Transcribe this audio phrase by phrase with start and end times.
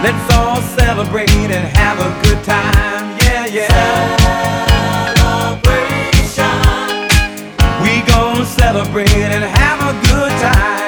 [0.00, 3.18] Let's all celebrate and have a good time.
[3.18, 3.66] Yeah, yeah.
[5.16, 6.44] Celebration.
[7.82, 10.87] We gon' celebrate and have a good time.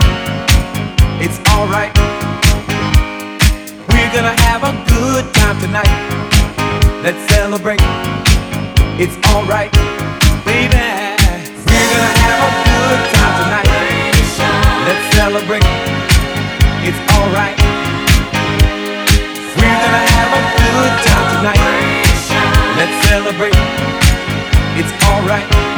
[24.77, 25.70] It's alright.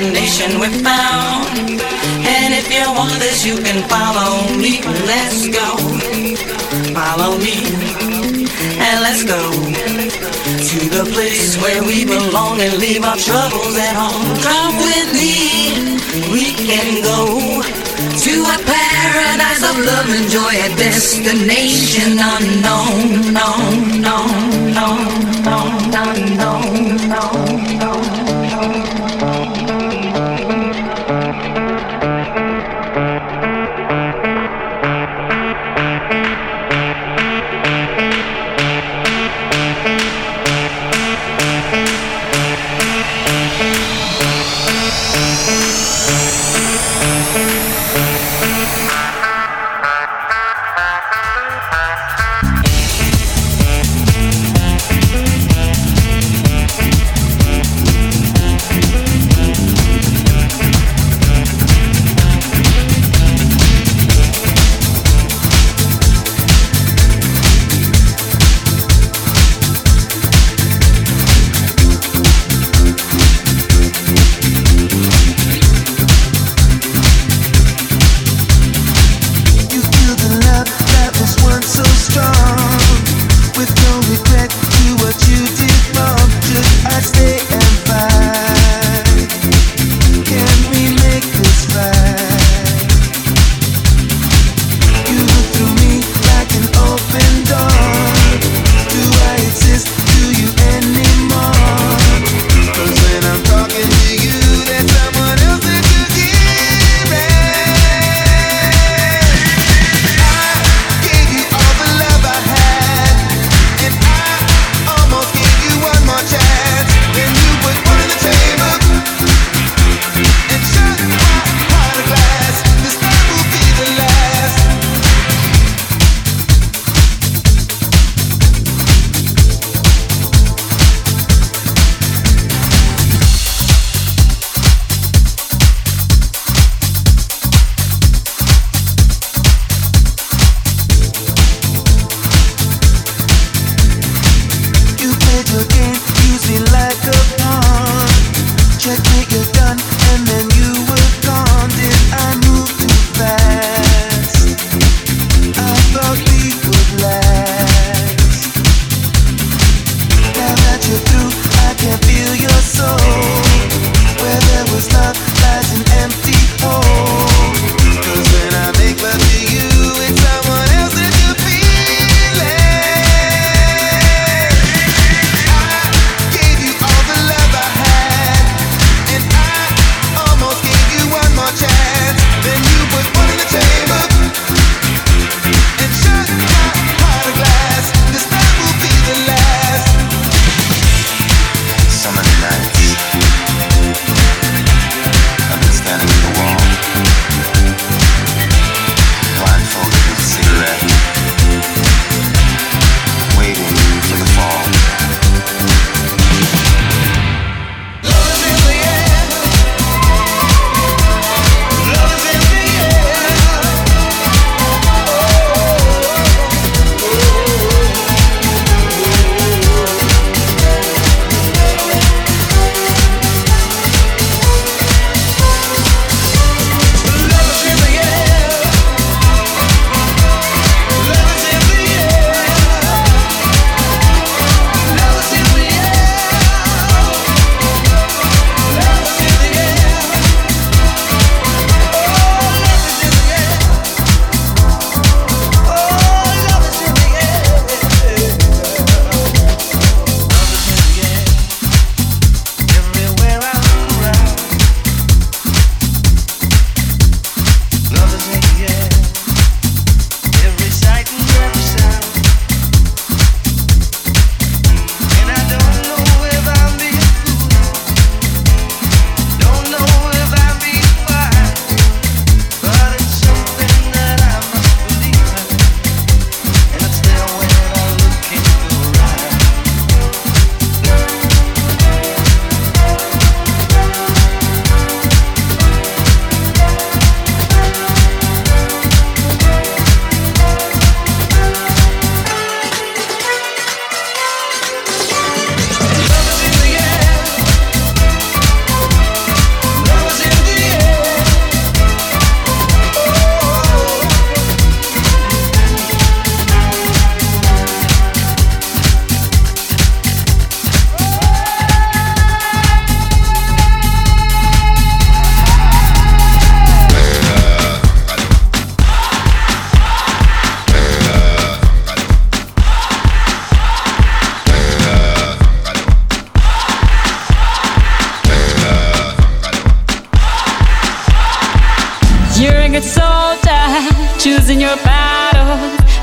[0.00, 1.58] Destination we found.
[2.26, 4.80] And if you want this, you can follow me.
[5.06, 5.76] Let's go.
[6.94, 7.56] Follow me.
[8.86, 9.40] And let's go
[10.70, 14.36] to the place where we belong and leave our troubles at home.
[14.40, 16.00] Come with me.
[16.32, 17.62] We can go
[18.24, 18.58] to a
[19.00, 25.10] paradise of love and joy, a destination unknown, known, known, known,
[25.44, 27.59] known, known, known, known.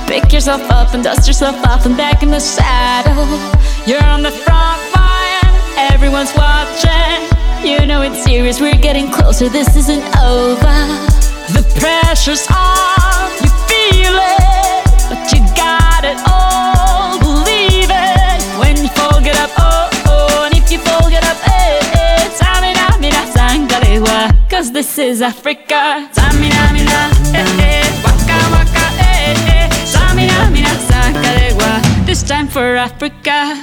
[0.08, 3.28] Pick yourself up and dust yourself off and back in the saddle.
[3.86, 7.22] You're on the front line, everyone's watching.
[7.64, 10.78] You know it's serious, we're getting closer, this isn't over.
[11.54, 17.20] The pressure's on, you feel it, but you got it all.
[17.20, 21.38] Believe it when you fall, get up, oh oh, and if you fall, get up,
[21.48, 22.30] eh eh.
[22.40, 26.10] Samina, mina, sangalewa, cause this is Africa.
[26.14, 29.70] Samina, mina, eh eh, waka waka, eh eh.
[29.86, 33.56] Samina, mina, sangalewa, this time for Africa.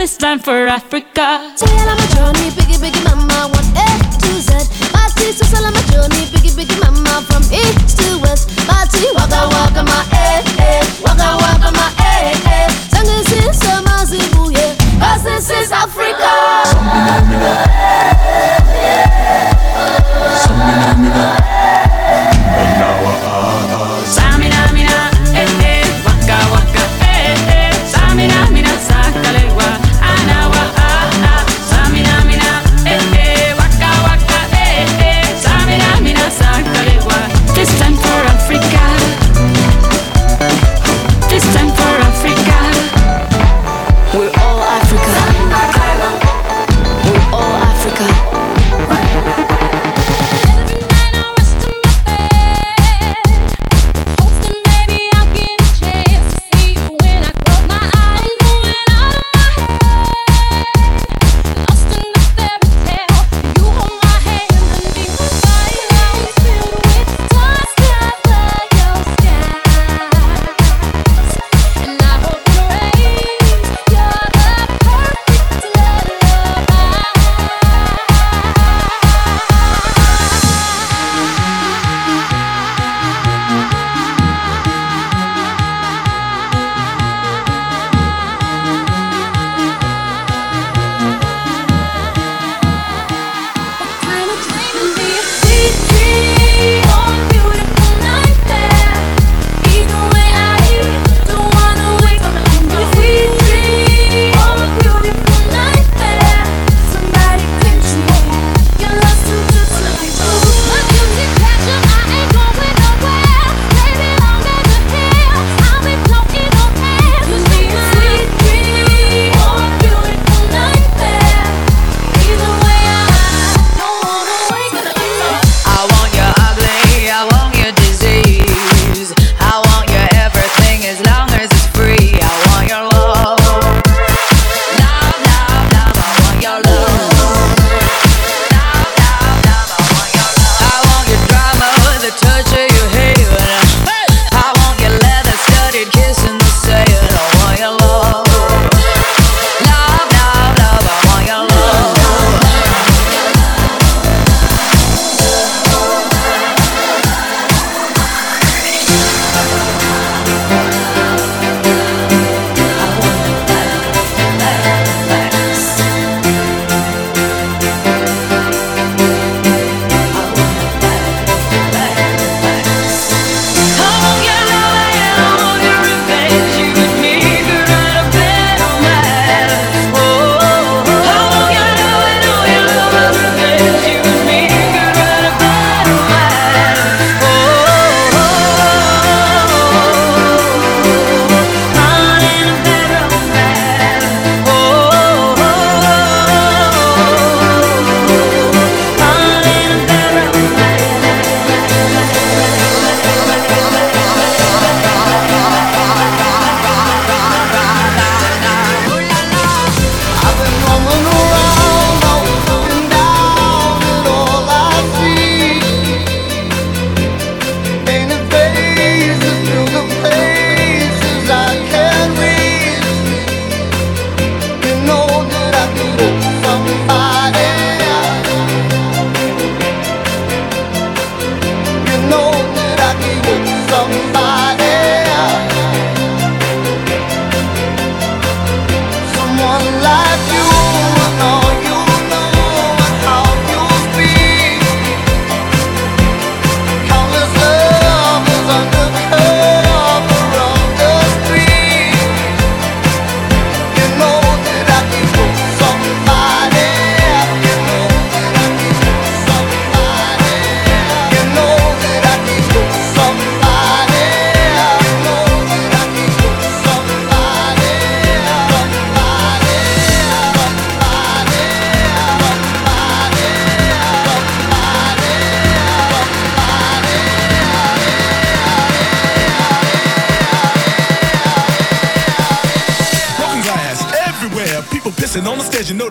[0.00, 1.54] This time for Africa.
[15.90, 16.49] Africa.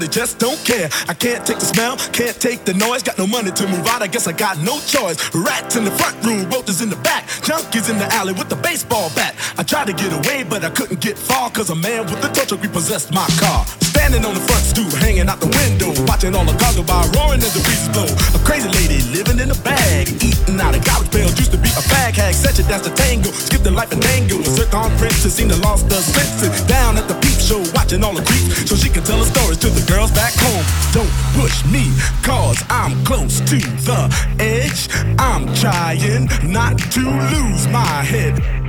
[0.10, 0.89] Just don't care.
[1.07, 3.03] I can't take the smell, can't take the noise.
[3.03, 5.18] Got no money to move out, I guess I got no choice.
[5.34, 8.55] Rats in the front room, roaches in the back, junkies in the alley with the
[8.55, 9.36] baseball bat.
[9.60, 12.32] I tried to get away, but I couldn't get far, cause a man with a
[12.32, 13.68] tow truck repossessed my car.
[13.84, 17.03] Standing on the front stoop, hanging out the window, watching all the cars go by,
[17.12, 18.07] roaring as the breeze blow.
[18.07, 21.68] A crazy lady living in a bag, eating out of garbage pails, used to be
[21.76, 24.39] a fag hag, such a dance to tango, skipped the life and tango.
[24.39, 26.64] A circumference has seen the lost the senses.
[26.64, 29.60] Down at the peep show, watching all the creeps, so she can tell her stories
[29.60, 30.64] to the girls back home.
[30.95, 31.91] Don't push me,
[32.24, 34.07] cause I'm close to the
[34.39, 34.88] edge.
[35.20, 38.68] I'm trying not to lose my head.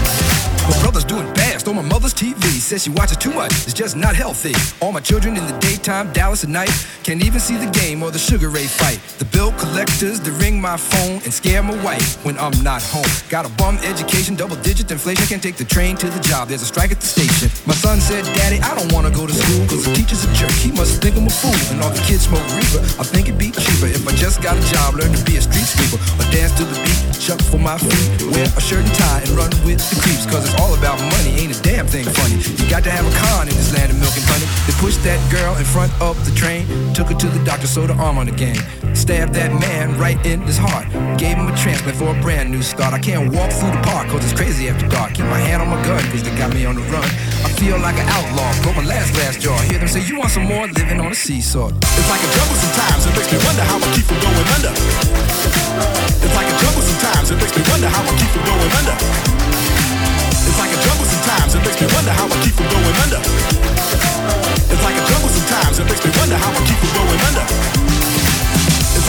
[0.69, 2.43] My brother's doing best on my mother's TV.
[2.61, 4.53] Says she watches too much, it's just not healthy.
[4.79, 6.71] All my children in the daytime, Dallas at night.
[7.03, 8.99] Can't even see the game or the Sugar Ray fight.
[9.19, 13.11] The bill collectors, they ring my phone and scare my wife when I'm not home.
[13.29, 15.25] Got a bum education, double digit inflation.
[15.25, 17.49] Can't take the train to the job, there's a strike at the station.
[17.65, 19.50] My son said, Daddy, I don't wanna go to school,
[20.81, 21.53] must think I'm a fool.
[21.69, 22.81] And all the kids smoke reefer.
[22.97, 25.43] I think it'd be cheaper if I just got a job, learn to be a
[25.45, 26.01] street sweeper.
[26.17, 29.29] Or dance to the beat, chuck for my feet, wear a shirt and tie, and
[29.37, 30.25] run with the creeps.
[30.25, 32.41] Cause it's all about money, ain't a damn thing funny.
[32.57, 34.49] You got to have a con in this land of milk and honey.
[34.65, 36.65] They pushed that girl in front of the train,
[36.97, 38.33] took her to the doctor, sewed her arm on the.
[38.93, 40.85] Stabbed that man right in his heart.
[41.17, 42.93] Gave him a transplant for a brand new start.
[42.93, 45.15] I can't walk through the park cause it's crazy after dark.
[45.15, 47.07] Keep my hand on my gun cause they got me on the run.
[47.47, 49.55] I feel like an outlaw, broke my last glass jaw.
[49.71, 50.67] Hear them say, You want some more?
[50.67, 51.71] Living on a seesaw.
[51.71, 54.73] It's like a jungle sometimes, it makes me wonder how I keep from going under.
[54.75, 58.95] It's like a jungle sometimes, it makes me wonder how I keep from going under.
[60.45, 63.21] It's like a jungle sometimes, it makes me wonder how I keep from going under.
[64.67, 68.10] It's like a jungle sometimes, it makes me wonder how I keep from going under.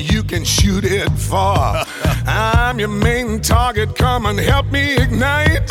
[0.00, 1.84] you can shoot it far.
[2.26, 5.70] I'm your main target, come and help me ignite.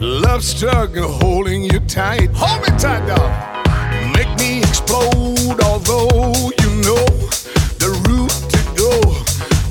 [0.00, 2.30] Love struggle holding you tight.
[2.34, 3.30] Hold me tight, dog.
[4.14, 7.04] Make me explode, although you know
[7.82, 9.00] the route to go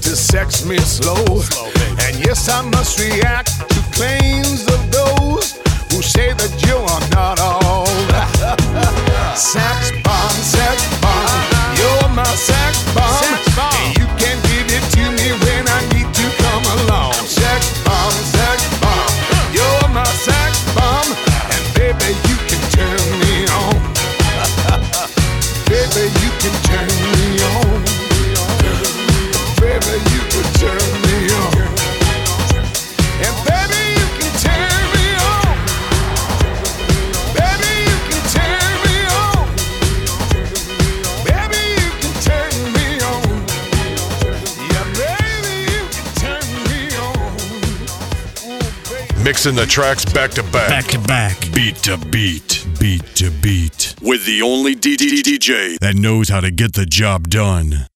[0.02, 1.40] to sex me slow.
[1.40, 1.66] slow
[2.02, 5.58] and yes, I must react to claims of those
[5.92, 9.36] who say that you are not all that.
[9.38, 9.89] Sex
[49.40, 50.68] mixing the tracks back to back.
[50.68, 51.40] Back to back.
[51.54, 52.68] Beat to beat.
[52.78, 53.96] Beat to beat.
[54.02, 57.88] With the only DDDJ that knows how to get the job done.